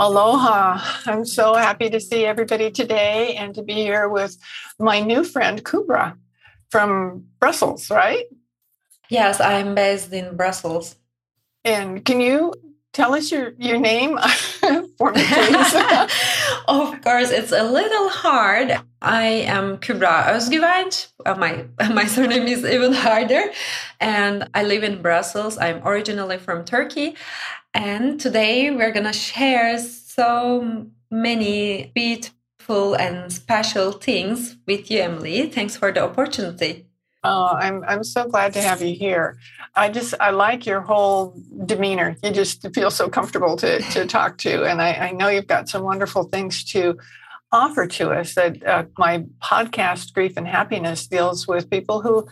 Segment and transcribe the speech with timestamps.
[0.00, 0.80] Aloha.
[1.04, 4.34] I'm so happy to see everybody today and to be here with
[4.78, 6.16] my new friend, Kubra
[6.70, 8.24] from Brussels, right?
[9.10, 10.96] Yes, I'm based in Brussels.
[11.66, 12.54] And can you
[12.94, 14.18] tell us your, your name
[15.00, 15.74] for me, please?
[16.68, 18.78] of course, it's a little hard.
[19.00, 21.08] I am Kubra Özgüvenç.
[21.24, 21.64] Uh, my,
[21.94, 23.44] my surname is even harder.
[23.98, 25.56] And I live in Brussels.
[25.56, 27.16] I'm originally from Turkey.
[27.72, 35.48] And today we're going to share so many beautiful and special things with you, Emily.
[35.48, 36.89] Thanks for the opportunity.
[37.22, 39.38] Oh, I'm I'm so glad to have you here.
[39.74, 42.16] I just I like your whole demeanor.
[42.22, 45.68] You just feel so comfortable to to talk to, and I, I know you've got
[45.68, 46.98] some wonderful things to
[47.52, 48.34] offer to us.
[48.34, 52.26] That uh, my podcast, Grief and Happiness, deals with people who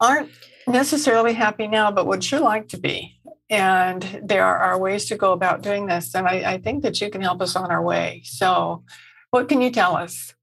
[0.00, 0.30] aren't
[0.66, 3.16] necessarily happy now, but would sure like to be
[3.48, 7.10] and there are ways to go about doing this and I, I, think that you
[7.10, 8.82] can help us on our way so
[9.30, 10.34] what can you tell us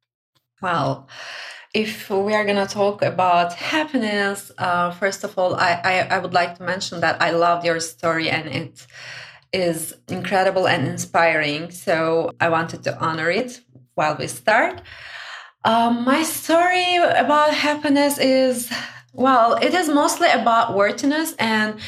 [0.61, 1.07] well
[1.73, 6.17] if we are going to talk about happiness uh, first of all I, I, I
[6.19, 8.85] would like to mention that i love your story and it
[9.53, 11.71] is incredible and inspiring.
[11.71, 13.61] So i wanted to honor it
[13.93, 14.81] while we start.
[15.63, 18.69] Um, my story about happiness is
[19.15, 21.79] well, it is mostly about worthiness and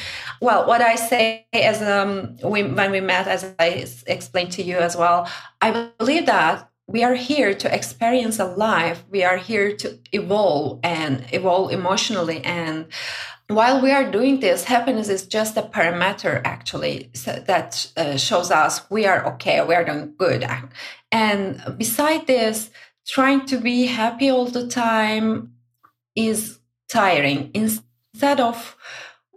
[0.41, 4.77] well, what I say as um, we, when we met, as I explained to you
[4.77, 5.27] as well,
[5.59, 9.03] I believe that we are here to experience a life.
[9.09, 12.43] We are here to evolve and evolve emotionally.
[12.43, 12.87] And
[13.47, 18.89] while we are doing this, happiness is just a parameter actually that uh, shows us
[18.89, 20.47] we are okay, we are doing good.
[21.11, 22.69] And beside this,
[23.07, 25.53] trying to be happy all the time
[26.15, 27.51] is tiring.
[27.53, 28.75] Instead of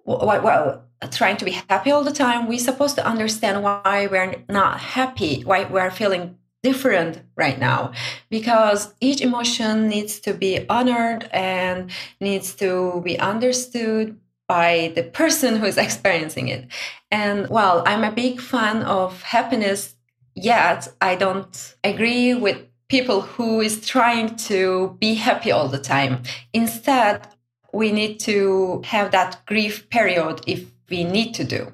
[0.04, 4.80] well, trying to be happy all the time, we're supposed to understand why we're not
[4.80, 7.92] happy, why we're feeling different right now
[8.30, 15.56] because each emotion needs to be honored and needs to be understood by the person
[15.56, 16.66] who is experiencing it
[17.10, 19.94] and while i'm a big fan of happiness
[20.34, 22.58] yet i don't agree with
[22.88, 27.28] people who is trying to be happy all the time instead
[27.72, 31.72] we need to have that grief period if we need to do.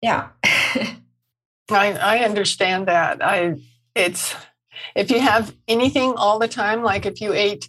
[0.00, 0.28] Yeah.
[1.70, 3.24] I, I understand that.
[3.24, 3.56] I
[3.94, 4.34] it's
[4.94, 7.68] if you have anything all the time, like if you ate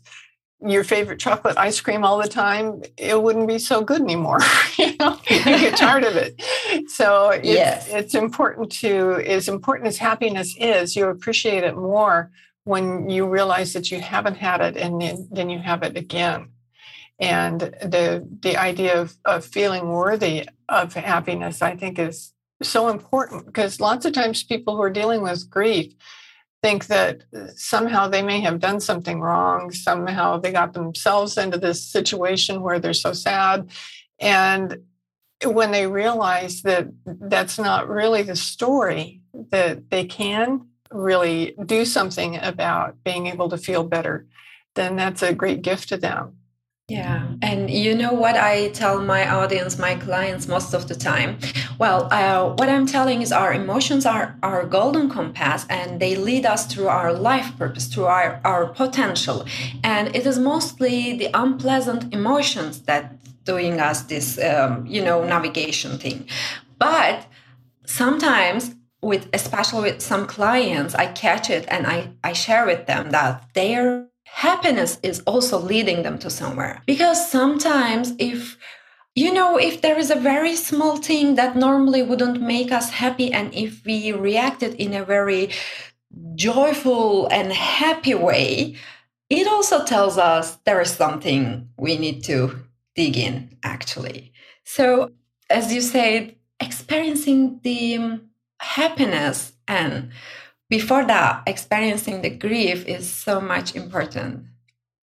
[0.61, 4.39] your favorite chocolate ice cream all the time, it wouldn't be so good anymore.
[4.77, 6.41] you know, you get tired of it.
[6.89, 7.87] So it's, yes.
[7.89, 12.31] it's important to, as important as happiness is, you appreciate it more
[12.63, 16.49] when you realize that you haven't had it and then, then you have it again
[17.19, 23.45] and the the idea of, of feeling worthy of happiness i think is so important
[23.45, 25.93] because lots of times people who are dealing with grief
[26.63, 31.57] think that uh, somehow they may have done something wrong somehow they got themselves into
[31.57, 33.69] this situation where they're so sad
[34.19, 34.77] and
[35.43, 42.37] when they realize that that's not really the story that they can really do something
[42.37, 44.25] about being able to feel better
[44.75, 46.34] then that's a great gift to them
[46.87, 47.27] yeah.
[47.41, 51.39] And you know what I tell my audience, my clients most of the time?
[51.79, 56.45] Well, uh, what I'm telling is our emotions are our golden compass and they lead
[56.45, 59.47] us through our life purpose, through our, our potential.
[59.83, 65.97] And it is mostly the unpleasant emotions that doing us this, um, you know, navigation
[65.97, 66.27] thing.
[66.77, 67.25] But
[67.85, 73.11] sometimes with especially with some clients i catch it and i i share with them
[73.11, 76.81] that they're happiness is also leading them to somewhere.
[76.85, 78.57] Because sometimes, if
[79.15, 83.31] you know, if there is a very small thing that normally wouldn't make us happy,
[83.31, 85.51] and if we reacted in a very
[86.35, 88.75] joyful and happy way,
[89.29, 92.59] it also tells us there is something we need to
[92.95, 94.33] dig in, actually.
[94.65, 95.11] So,
[95.49, 98.21] as you said, experiencing the um,
[98.59, 100.11] happiness and
[100.79, 104.43] before that, experiencing the grief is so much important.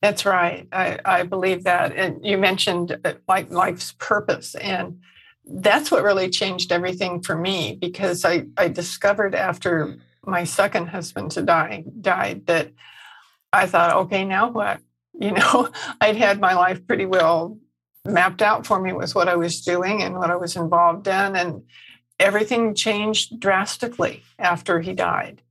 [0.01, 0.67] That's right.
[0.73, 1.95] I, I believe that.
[1.95, 4.55] And you mentioned uh, like life's purpose.
[4.55, 4.99] And
[5.45, 9.95] that's what really changed everything for me because I, I discovered after
[10.25, 12.73] my second husband to die died that
[13.53, 14.79] I thought, okay, now what?
[15.19, 15.69] You know,
[16.01, 17.59] I'd had my life pretty well
[18.03, 21.35] mapped out for me with what I was doing and what I was involved in.
[21.35, 21.61] And
[22.19, 25.42] everything changed drastically after he died.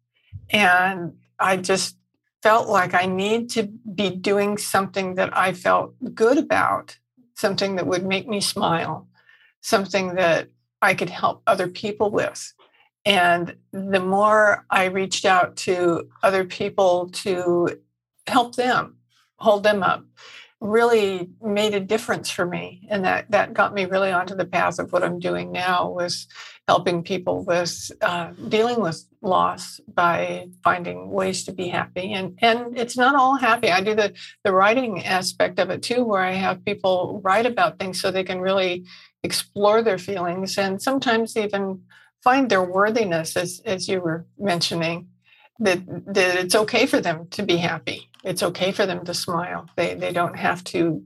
[0.52, 1.96] And I just
[2.43, 6.99] felt like I need to be doing something that I felt good about,
[7.34, 9.08] something that would make me smile,
[9.60, 10.49] something that
[10.81, 12.52] I could help other people with.
[13.04, 17.81] And the more I reached out to other people to
[18.26, 18.96] help them,
[19.37, 20.05] hold them up,
[20.62, 22.86] really made a difference for me.
[22.88, 26.28] And that, that got me really onto the path of what I'm doing now was
[26.68, 32.12] helping people with uh, dealing with loss by finding ways to be happy.
[32.12, 33.70] And, and it's not all happy.
[33.70, 34.14] I do the,
[34.44, 38.22] the writing aspect of it too, where I have people write about things so they
[38.22, 38.86] can really
[39.24, 41.82] explore their feelings and sometimes even
[42.22, 45.08] find their worthiness, as, as you were mentioning,
[45.58, 48.08] that, that it's okay for them to be happy.
[48.24, 49.69] It's okay for them to smile.
[49.76, 51.04] They, they don't have to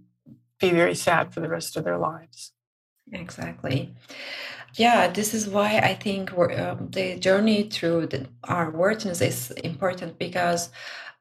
[0.60, 2.52] be very sad for the rest of their lives.
[3.12, 3.94] Exactly.
[4.74, 10.18] Yeah, this is why I think um, the journey through the, our worthiness is important
[10.18, 10.70] because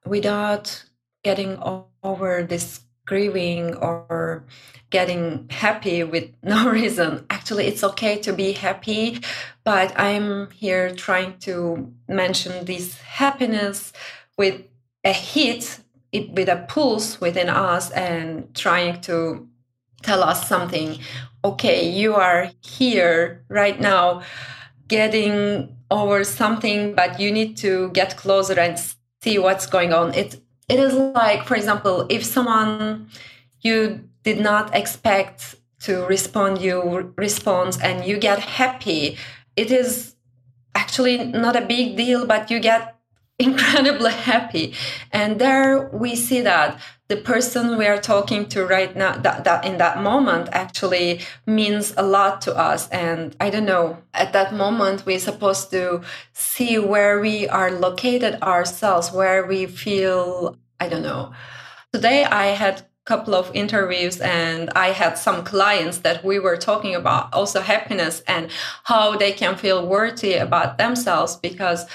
[0.05, 0.83] without
[1.23, 1.57] getting
[2.03, 4.43] over this grieving or
[4.89, 7.25] getting happy with no reason.
[7.29, 9.19] Actually, it's okay to be happy,
[9.63, 13.93] but I'm here trying to mention this happiness
[14.37, 14.61] with
[15.03, 15.79] a hit,
[16.33, 19.47] with a pulse within us, and trying to
[20.01, 20.99] tell us something.
[21.43, 24.21] Okay, you are here right now
[24.87, 28.79] getting over something, but you need to get closer and
[29.21, 30.13] see what's going on.
[30.13, 33.07] It it is like, for example, if someone
[33.61, 39.17] you did not expect to respond, you responds and you get happy,
[39.55, 40.15] it is
[40.73, 42.94] actually not a big deal, but you get
[43.39, 44.73] incredibly happy.
[45.11, 49.63] And there we see that the person we are talking to right now that, that
[49.63, 54.53] in that moment actually means a lot to us and i don't know at that
[54.53, 56.01] moment we're supposed to
[56.33, 61.31] see where we are located ourselves where we feel i don't know
[61.93, 66.57] today i had a couple of interviews and i had some clients that we were
[66.57, 68.49] talking about also happiness and
[68.85, 71.85] how they can feel worthy about themselves because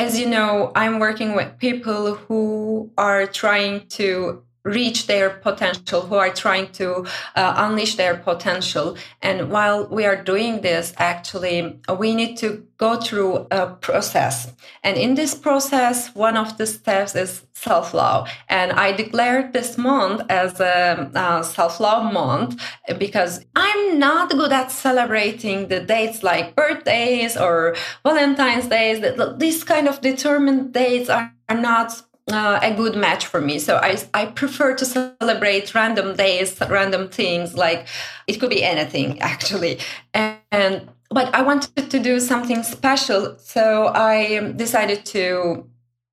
[0.00, 6.16] as you know i'm working with people who are trying to reach their potential, who
[6.16, 8.96] are trying to uh, unleash their potential.
[9.22, 14.52] And while we are doing this, actually, we need to go through a process.
[14.82, 18.28] And in this process, one of the steps is self love.
[18.48, 22.60] And I declared this month as a, a self love month
[22.98, 29.04] because I'm not good at celebrating the dates like birthdays or Valentine's days.
[29.36, 33.58] These kind of determined dates are, are not uh, a good match for me.
[33.58, 37.86] So I, I prefer to celebrate random days, random things, like
[38.26, 39.78] it could be anything actually.
[40.14, 43.36] And, and but I wanted to do something special.
[43.38, 45.68] So I decided to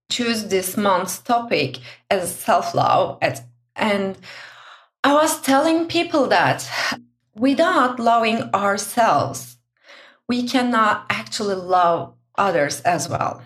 [0.10, 1.80] choose this month's topic
[2.10, 3.20] as self love.
[3.76, 4.18] And
[5.04, 6.68] I was telling people that
[7.36, 9.58] without loving ourselves,
[10.28, 13.42] we cannot actually love others as well.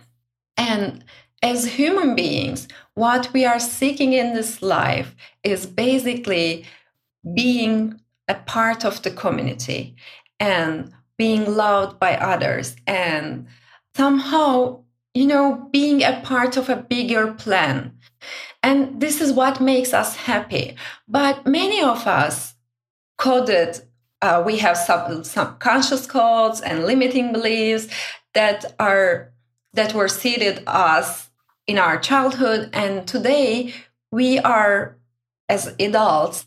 [0.57, 1.03] And
[1.41, 6.65] as human beings, what we are seeking in this life is basically
[7.33, 9.95] being a part of the community
[10.39, 13.47] and being loved by others and
[13.95, 14.81] somehow,
[15.13, 17.93] you know, being a part of a bigger plan.
[18.63, 20.75] And this is what makes us happy.
[21.07, 22.55] But many of us
[23.17, 23.79] coded,
[24.21, 27.87] uh, we have some subconscious codes and limiting beliefs
[28.33, 29.31] that are
[29.73, 31.30] that were seeded us
[31.71, 32.69] in our childhood.
[32.73, 33.73] And today
[34.11, 34.97] we are,
[35.47, 36.45] as adults,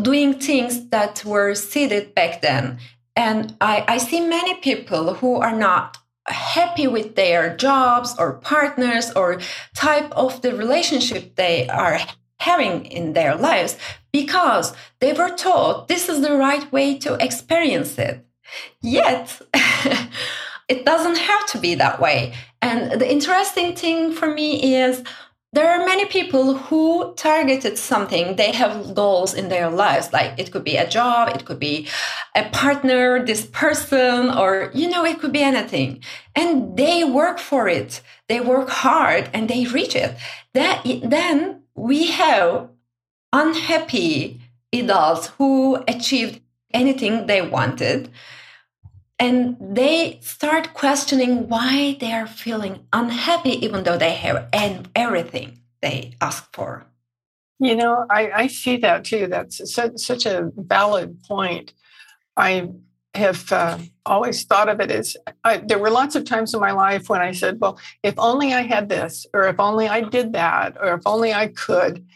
[0.00, 2.78] doing things that were seeded back then.
[3.14, 9.12] And I, I see many people who are not happy with their jobs or partners
[9.14, 9.40] or
[9.74, 11.98] type of the relationship they are
[12.38, 13.76] having in their lives
[14.10, 18.24] because they were taught this is the right way to experience it.
[18.80, 19.38] Yet,
[20.68, 22.32] it doesn't have to be that way.
[22.70, 25.02] And the interesting thing for me is
[25.52, 28.36] there are many people who targeted something.
[28.36, 30.12] They have goals in their lives.
[30.12, 31.88] Like it could be a job it could be
[32.36, 36.04] a partner this person or you know it could be anything.
[36.36, 38.02] And they work for it.
[38.28, 40.16] They work hard and they reach it.
[40.54, 42.68] That then we have
[43.32, 44.40] unhappy
[44.72, 46.40] adults who achieved
[46.72, 48.10] anything they wanted
[49.20, 54.48] and they start questioning why they are feeling unhappy even though they have
[54.96, 56.86] everything they ask for.
[57.58, 59.26] You know i, I see that too.
[59.26, 61.74] That's such, a valid point.
[62.36, 62.70] I
[63.14, 66.70] have uh, always thought of it as I, there were lots of times in my
[66.70, 70.32] life when i said well if only i had this or if only i did
[70.34, 72.06] that or if only i could.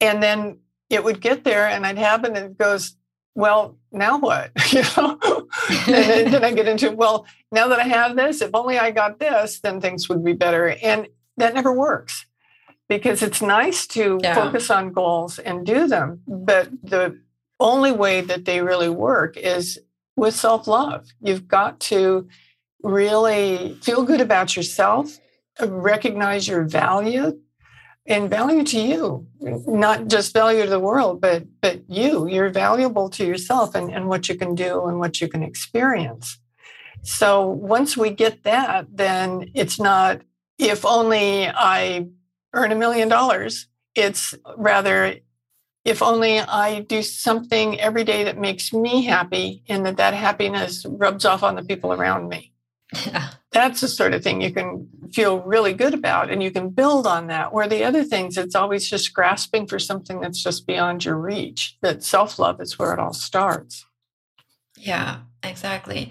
[0.00, 0.58] And then
[0.90, 2.96] it would get there and i'd have it and it goes
[3.34, 4.50] well, now what?
[4.72, 5.41] you know,
[5.72, 9.18] and then I get into, well, now that I have this, if only I got
[9.18, 10.76] this, then things would be better.
[10.82, 12.26] And that never works
[12.88, 14.34] because it's nice to yeah.
[14.34, 16.20] focus on goals and do them.
[16.28, 16.44] Mm-hmm.
[16.44, 17.20] But the
[17.60, 19.78] only way that they really work is
[20.16, 21.08] with self love.
[21.20, 22.28] You've got to
[22.82, 25.18] really feel good about yourself,
[25.60, 27.38] recognize your value,
[28.06, 32.28] and value to you not just value to the world but but you.
[32.28, 36.38] You're valuable to yourself and, and what you can do and what you can experience.
[37.02, 40.22] So once we get that then it's not
[40.58, 42.06] if only i
[42.54, 45.16] earn a million dollars it's rather
[45.84, 50.86] if only i do something every day that makes me happy and that that happiness
[50.88, 52.51] rubs off on the people around me
[53.06, 53.30] yeah.
[53.52, 57.06] That's the sort of thing you can feel really good about and you can build
[57.06, 57.52] on that.
[57.52, 61.76] Where the other things it's always just grasping for something that's just beyond your reach
[61.82, 63.86] that self-love is where it all starts.
[64.76, 66.10] Yeah exactly.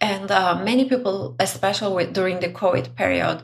[0.00, 3.42] And uh, many people especially with, during the covid period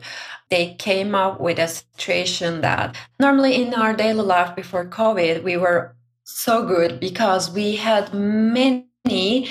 [0.49, 5.57] they came up with a situation that normally in our daily life before covid we
[5.57, 9.49] were so good because we had many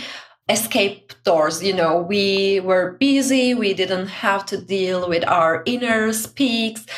[0.48, 1.62] escape doors.
[1.62, 3.54] You know we were busy.
[3.54, 6.86] We didn't have to deal with our inner speaks.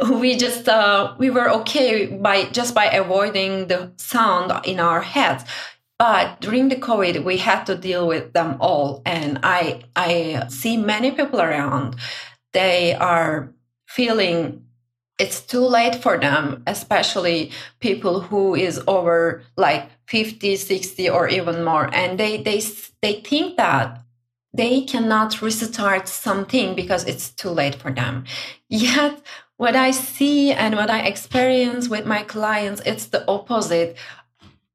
[0.00, 5.02] And we just uh, we were okay by just by avoiding the sound in our
[5.02, 5.44] heads.
[5.98, 9.02] But during the covid we had to deal with them all.
[9.06, 11.96] And i i see many people around.
[12.52, 13.52] They are
[13.86, 14.64] feeling
[15.18, 21.64] it's too late for them especially people who is over like 50 60 or even
[21.64, 21.94] more.
[21.94, 22.60] And they they
[23.02, 24.02] they think that
[24.54, 28.24] they cannot restart something because it's too late for them.
[28.68, 29.22] Yet
[29.58, 33.96] what i see and what i experience with my clients it's the opposite.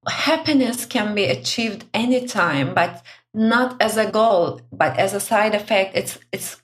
[0.08, 3.02] Happiness can be achieved anytime but
[3.34, 6.62] not as a goal but as a side effect it's it's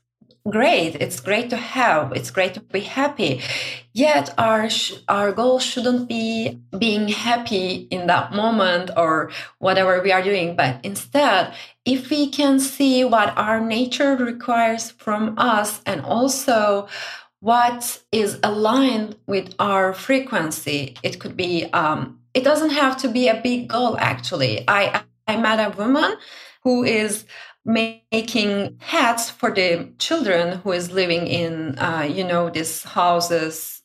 [0.49, 0.95] great.
[0.95, 2.13] It's great to have.
[2.13, 3.41] It's great to be happy.
[3.93, 10.11] Yet our sh- our goal shouldn't be being happy in that moment or whatever we
[10.11, 11.53] are doing but instead
[11.85, 16.87] if we can see what our nature requires from us and also
[17.39, 23.27] what is aligned with our frequency it could be um, it doesn't have to be
[23.27, 24.63] a big goal actually.
[24.67, 26.15] I i met a woman
[26.63, 27.25] who is
[27.65, 33.79] making hats for the children who is living in uh, you know these houses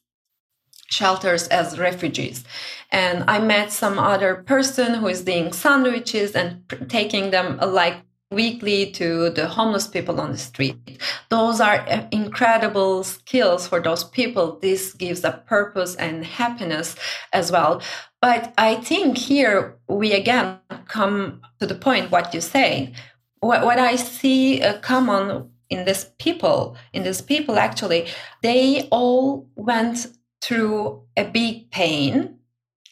[0.89, 2.45] shelters as refugees.
[2.93, 7.97] And i met some other person who is doing sandwiches and taking them uh, like
[8.31, 11.01] weekly to the homeless people on the street.
[11.29, 14.59] Those are uh, incredible skills for those people.
[14.61, 16.97] This gives a purpose and happiness
[17.33, 17.83] as well.
[18.21, 22.95] But i think here we again come to the point what you say
[23.45, 28.09] what, I see uh, common in this people, in these people actually,
[28.43, 30.07] they all went
[30.41, 32.39] through a big pain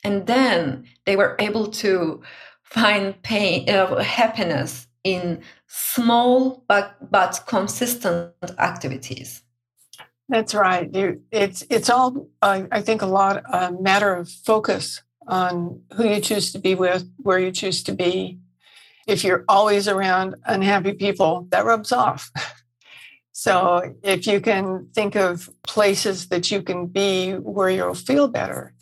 [0.04, 2.22] and then they were able to
[2.64, 9.42] find pain uh, happiness in small but but consistent activities.
[10.28, 10.88] That's right.
[11.30, 16.20] It's it's all uh, i think a lot a matter of focus on who you
[16.20, 18.38] choose to be with where you choose to be
[19.06, 22.30] if you're always around unhappy people, that rubs off.
[23.32, 28.74] so if you can think of places that you can be where you'll feel better.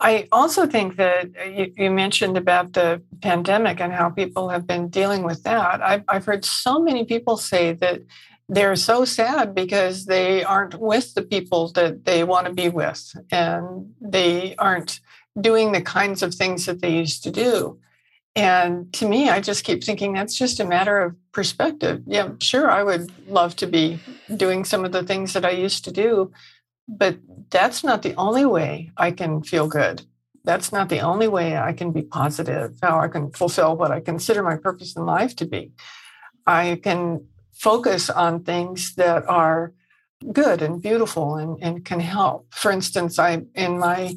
[0.00, 4.88] I also think that uh, you, mentioned about the pandemic and how people have been
[4.88, 5.80] dealing with that.
[6.08, 8.02] I've heard so many people say that
[8.48, 13.16] they're so sad because they aren't with the people that they want to be with
[13.30, 15.00] and they aren't
[15.40, 17.78] doing the kinds of things that they used to do.
[18.36, 22.02] And to me, I just keep thinking that's just a matter of perspective.
[22.06, 24.00] Yeah, sure, I would love to be
[24.36, 26.32] doing some of the things that I used to do,
[26.88, 27.16] but
[27.50, 30.04] that's not the only way I can feel good.
[30.42, 34.00] That's not the only way I can be positive, how I can fulfill what I
[34.00, 35.72] consider my purpose in life to be.
[36.46, 39.72] I can focus on things that are
[40.32, 42.52] good and beautiful and, and can help.
[42.52, 44.16] For instance, I in my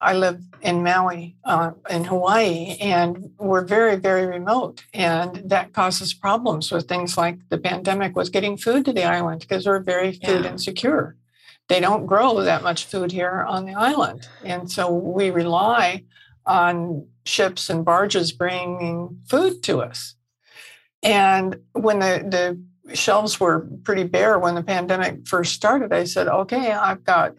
[0.00, 4.84] I live in Maui, uh, in Hawaii, and we're very, very remote.
[4.94, 9.40] And that causes problems with things like the pandemic was getting food to the island
[9.40, 10.50] because we're very food yeah.
[10.52, 11.16] insecure.
[11.68, 14.28] They don't grow that much food here on the island.
[14.44, 16.04] And so we rely
[16.46, 20.14] on ships and barges bringing food to us.
[21.02, 22.24] And when the,
[22.86, 27.34] the shelves were pretty bare when the pandemic first started, I said, okay, I've got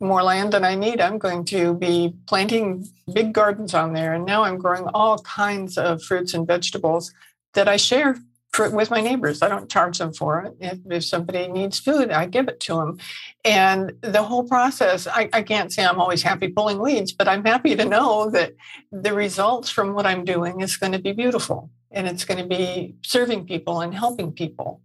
[0.00, 4.14] more land than I need, I'm going to be planting big gardens on there.
[4.14, 7.12] And now I'm growing all kinds of fruits and vegetables
[7.54, 8.16] that I share
[8.52, 9.42] for, with my neighbors.
[9.42, 10.56] I don't charge them for it.
[10.60, 12.98] If, if, somebody needs food, I give it to them.
[13.44, 17.44] And the whole process, I, I can't say I'm always happy pulling weeds, but I'm
[17.44, 18.52] happy to know that
[18.92, 22.46] the results from what I'm doing is going to be beautiful and it's going to
[22.46, 24.80] be serving people and helping people.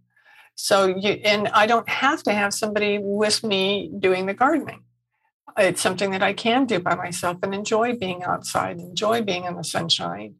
[0.56, 4.83] So you and I don't have to have somebody with me doing the gardening
[5.58, 9.56] it's something that I can do by myself and enjoy being outside, enjoy being in
[9.56, 10.36] the sunshine,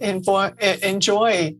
[0.00, 1.56] enjoy,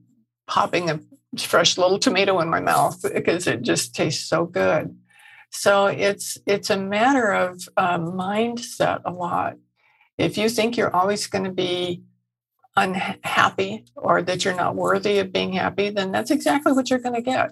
[0.46, 1.00] popping a
[1.38, 4.96] fresh little tomato in my mouth because it just tastes so good.
[5.50, 9.56] So it's it's a matter of uh, mindset a lot.
[10.18, 12.02] If you think you're always going to be
[12.76, 17.14] unhappy or that you're not worthy of being happy, then that's exactly what you're going
[17.14, 17.50] to get.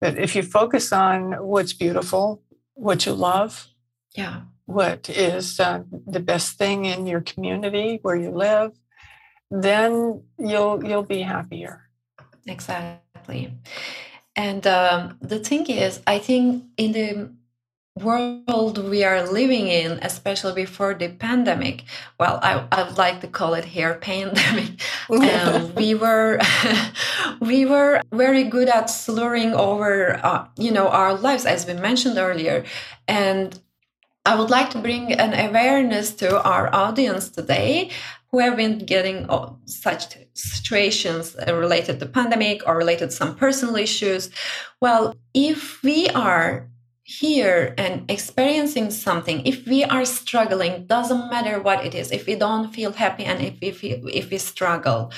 [0.00, 2.42] But if you focus on what's beautiful,
[2.74, 3.68] what you love,
[4.14, 4.42] yeah.
[4.66, 8.72] what is uh, the best thing in your community where you live
[9.52, 11.88] then you'll you'll be happier.
[12.46, 13.52] Exactly.
[14.34, 17.30] And um, the thing is i think in the
[18.02, 21.84] world we are living in especially before the pandemic
[22.18, 26.40] well i, I would like to call it here pandemic um, we were
[27.40, 32.16] we were very good at slurring over uh, you know our lives as we mentioned
[32.16, 32.64] earlier.
[33.08, 33.58] And
[34.24, 37.90] I would like to bring an awareness to our audience today
[38.30, 39.28] who have been getting
[39.64, 44.30] such situations related to pandemic or related to some personal issues.
[44.80, 46.68] Well, if we are
[47.02, 52.36] here and experiencing something, if we are struggling, doesn't matter what it is, if we
[52.36, 55.12] don't feel happy and if we, feel, if we struggle,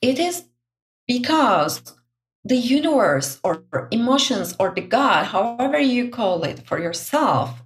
[0.00, 0.44] it is
[1.08, 1.82] because
[2.44, 7.63] the universe or emotions or the God, however you call it for yourself,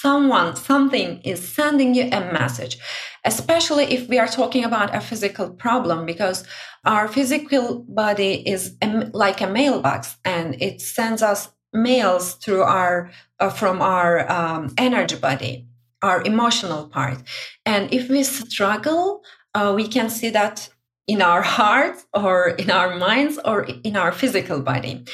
[0.00, 2.78] someone, something is sending you a message,
[3.24, 6.44] especially if we are talking about a physical problem, because
[6.84, 8.76] our physical body is
[9.12, 15.16] like a mailbox and it sends us mails through our uh, from our um, energy
[15.16, 15.66] body
[16.02, 17.18] our emotional part.
[17.64, 19.22] And if we struggle
[19.56, 20.68] uh, we can see that
[21.06, 25.04] in our heart or in our minds or in our physical body.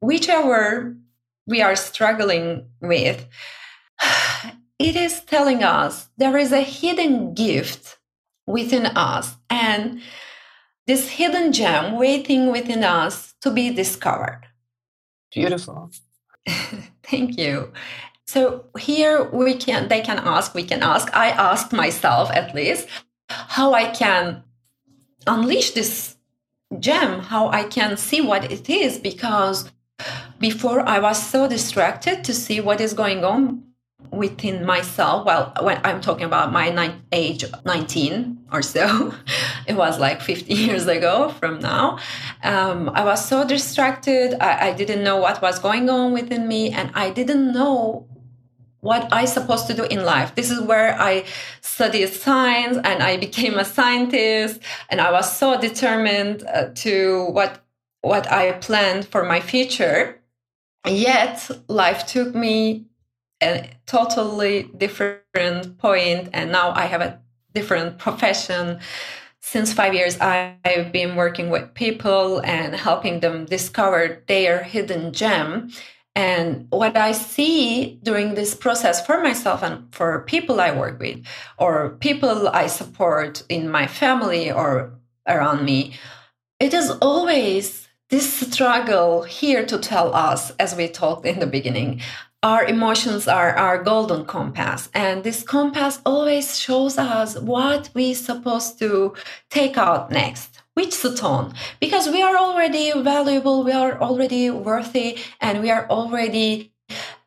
[0.00, 0.96] Whichever
[1.46, 3.26] we are struggling with
[4.78, 7.98] it is telling us there is a hidden gift
[8.46, 10.00] within us and
[10.86, 14.42] this hidden gem waiting within us to be discovered.
[15.32, 15.90] Beautiful.
[17.02, 17.72] Thank you.
[18.26, 21.14] So here we can they can ask, we can ask.
[21.14, 22.88] I asked myself at least
[23.28, 24.42] how I can
[25.26, 26.16] unleash this
[26.78, 29.70] gem, how I can see what it is because
[30.38, 33.62] before I was so distracted to see what is going on
[34.10, 39.14] within myself well when i'm talking about my age 19 or so
[39.66, 41.98] it was like 50 years ago from now
[42.42, 46.70] um, i was so distracted I, I didn't know what was going on within me
[46.70, 48.06] and i didn't know
[48.84, 50.34] what i supposed to do in life.
[50.34, 51.24] This is where i
[51.62, 57.64] studied science and i became a scientist and i was so determined uh, to what
[58.02, 60.20] what i planned for my future.
[60.86, 62.84] Yet life took me
[63.44, 67.20] a totally different point and now i have a
[67.54, 68.80] different profession.
[69.40, 75.70] Since five years i've been working with people and helping them discover their hidden gem.
[76.16, 81.24] And what i see during this process for myself and for people i work with
[81.58, 84.94] or people i support in my family or
[85.26, 85.94] around me
[86.60, 92.00] it is always this struggle here to tell us as we talked in the beginning
[92.44, 94.90] our emotions are our golden compass.
[94.92, 99.14] And this compass always shows us what we're supposed to
[99.48, 100.60] take out next.
[100.74, 106.72] Which stone because we are already valuable we are already worthy and we are already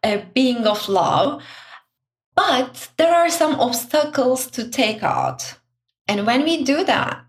[0.03, 1.41] a being of love.
[2.35, 5.55] But there are some obstacles to take out.
[6.09, 7.23] And when we do that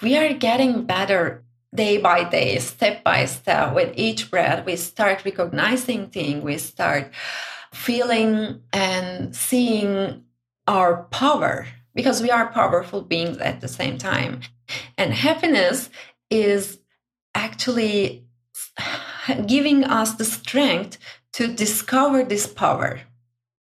[0.00, 5.24] we are getting better day by day, step by step, with each breath, we start
[5.24, 7.12] recognizing things, we start
[7.72, 10.24] feeling and seeing
[10.66, 14.40] our power because we are powerful beings at the same time.
[14.96, 15.90] And happiness
[16.30, 16.78] is
[17.34, 18.24] actually
[19.46, 20.98] giving us the strength
[21.32, 23.00] to discover this power.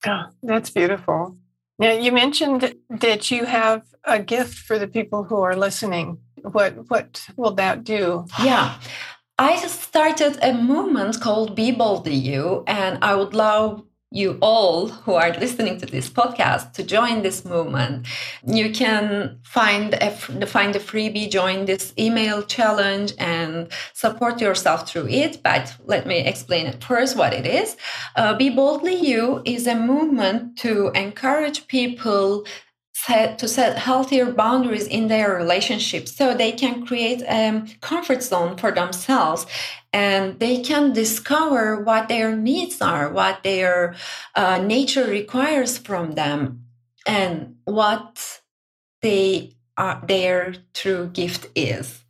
[0.06, 1.37] Oh, that's beautiful.
[1.78, 6.18] Now, you mentioned that you have a gift for the people who are listening.
[6.52, 8.26] What what will that do?
[8.42, 8.78] Yeah.
[9.38, 13.82] I just started a movement called Be Boldly You, and I would love
[14.12, 18.06] you all who are listening to this podcast to join this movement.
[18.46, 20.11] You can find a,
[20.46, 25.42] find a freebie, join this email challenge, and support yourself through it.
[25.42, 27.76] But let me explain it first what it is.
[28.14, 32.46] Uh, Be Boldly You is a movement to encourage people
[33.04, 38.56] set, to set healthier boundaries in their relationships so they can create a comfort zone
[38.56, 39.46] for themselves
[39.92, 43.94] and they can discover what their needs are, what their
[44.35, 46.64] uh, nature requires from them,
[47.06, 48.40] and what
[49.02, 52.02] they are, their true gift is.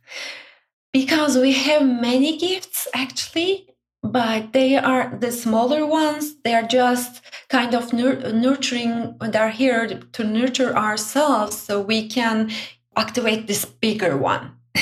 [0.93, 3.66] Because we have many gifts actually,
[4.11, 9.87] but they are the smaller ones they are just kind of nur- nurturing they're here
[10.11, 12.49] to nurture ourselves so we can
[12.95, 14.51] activate this bigger one.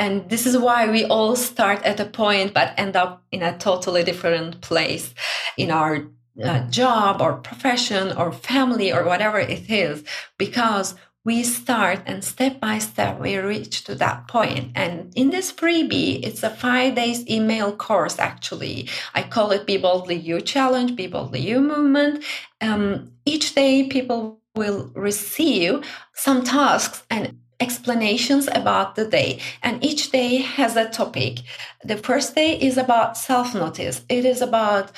[0.00, 3.58] And this is why we all start at a point but end up in a
[3.58, 5.12] totally different place
[5.56, 6.06] in our
[6.42, 10.04] uh, job or profession or family or whatever it is
[10.38, 10.94] because
[11.28, 14.66] we start and step by step we reach to that point.
[14.74, 18.88] And in this freebie it's a five days email course actually.
[19.14, 22.24] I call it be boldly you challenge be boldly you movement.
[22.62, 25.72] Um, each day people will receive
[26.14, 27.24] some tasks and
[27.60, 29.30] explanations about the day.
[29.62, 31.40] And each day has a topic.
[31.84, 34.92] The first day is about self notice it is about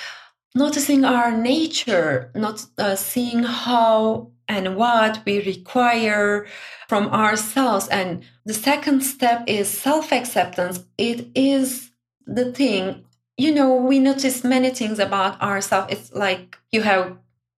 [0.55, 6.47] noticing our nature not uh, seeing how and what we require
[6.89, 7.87] from ourselves.
[7.89, 10.85] And the second step is self acceptance.
[10.99, 11.91] It is
[12.27, 13.05] the thing,
[13.39, 15.93] you know, we notice many things about ourselves.
[15.93, 17.17] It's like you have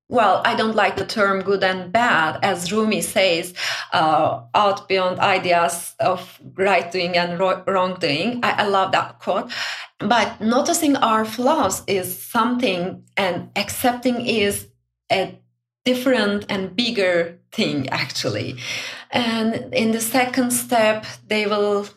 [0.09, 3.55] well, I don't like the term good and bad, as Rumi says,
[3.95, 8.41] uh, out beyond ideas of right doing and wrong doing.
[8.43, 9.51] I, I love that quote.
[10.01, 14.67] But noticing our flaws is something, and accepting is
[15.11, 15.42] a
[15.85, 18.57] different and bigger thing actually.
[19.11, 21.89] And in the second step they will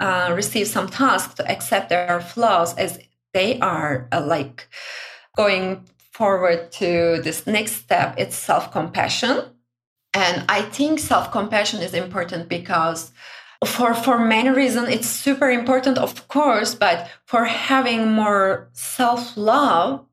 [0.00, 2.98] uh, receive some tasks to accept their flaws as
[3.32, 4.68] they are uh, like
[5.36, 8.14] going forward to this next step.
[8.18, 9.44] It's self-compassion.
[10.14, 13.12] And i think self-compassion is important because
[13.64, 20.04] for for many reasons it's super important of course but for having more self-love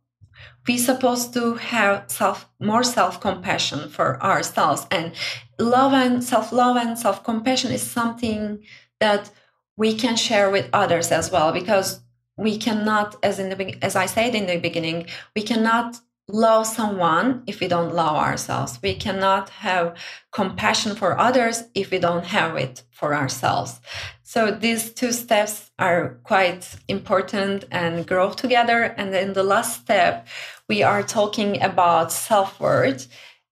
[0.68, 4.86] we supposed to have self more self-compassion for ourselves.
[4.92, 5.14] And
[5.58, 8.64] love and self-love and self-compassion is something
[9.00, 9.32] that
[9.78, 12.02] we can share with others as well because
[12.40, 16.00] we cannot as in the as i said in the beginning we cannot
[16.32, 18.80] love someone if we don't love ourselves.
[18.82, 19.98] We cannot have
[20.32, 23.80] compassion for others if we don't have it for ourselves.
[24.24, 28.84] So these two steps are quite important and grow together.
[28.84, 30.28] And then the last step,
[30.68, 33.08] we are talking about self worth.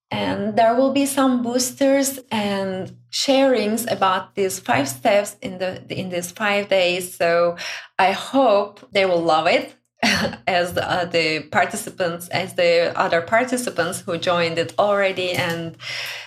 [0.10, 6.10] And there will be some boosters and sharings about these five steps in the in
[6.10, 7.16] these five days.
[7.16, 7.58] So
[8.00, 9.76] I hope they will love it
[10.48, 15.78] as the, uh, the participants, as the other participants who joined it already and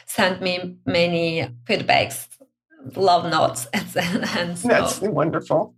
[0.07, 2.29] sent me many feedbacks,
[2.97, 4.69] love notes, and, and so.
[4.69, 5.75] That's wonderful.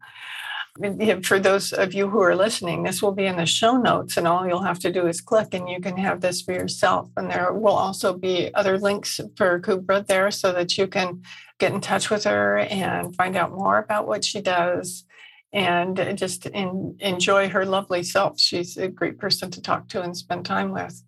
[1.22, 4.26] For those of you who are listening, this will be in the show notes, and
[4.26, 7.10] all you'll have to do is click, and you can have this for yourself.
[7.16, 11.22] And there will also be other links for Kubra there so that you can
[11.58, 15.04] get in touch with her and find out more about what she does
[15.52, 18.40] and just in, enjoy her lovely self.
[18.40, 21.02] She's a great person to talk to and spend time with.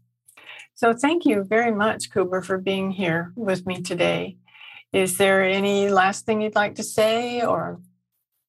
[0.74, 4.36] So, thank you very much, Kubra, for being here with me today.
[4.92, 7.80] Is there any last thing you'd like to say or?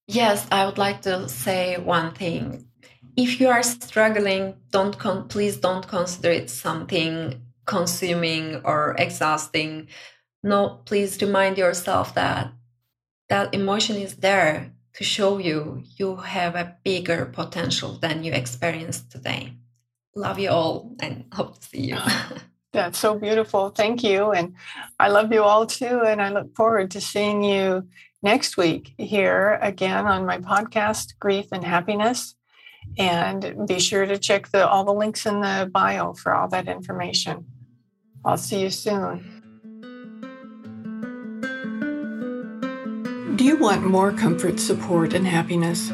[0.07, 2.67] Yes, I would like to say one thing.
[3.15, 9.87] If you are struggling, don't con- please don't consider it something consuming or exhausting.
[10.43, 12.51] No, please remind yourself that
[13.29, 19.11] that emotion is there to show you you have a bigger potential than you experienced
[19.11, 19.53] today.
[20.15, 21.97] Love you all and hope to see you.
[22.73, 23.69] That's so beautiful.
[23.69, 24.31] Thank you.
[24.31, 24.55] And
[24.99, 26.01] I love you all too.
[26.01, 27.87] And I look forward to seeing you
[28.21, 32.35] next week here again on my podcast, Grief and Happiness.
[32.97, 36.67] And be sure to check the all the links in the bio for all that
[36.67, 37.45] information.
[38.23, 39.34] I'll see you soon.
[43.35, 45.89] Do you want more comfort, support, and happiness?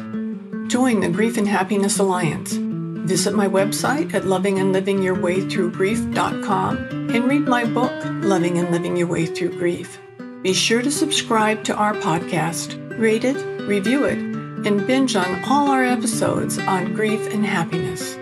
[0.68, 2.52] Join the Grief and Happiness Alliance.
[2.52, 7.90] Visit my website at lovingandlivingyourwaythroughgrief.com and read my book,
[8.22, 9.98] Loving and Living Your Way Through Grief.
[10.42, 15.68] Be sure to subscribe to our podcast, rate it, review it, and binge on all
[15.68, 18.14] our episodes on grief and happiness.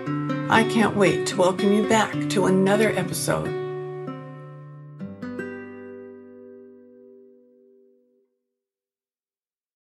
[0.49, 3.60] I can't wait to welcome you back to another episode